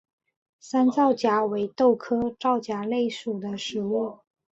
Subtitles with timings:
[0.59, 4.17] 山皂荚为豆科皂荚属的植物。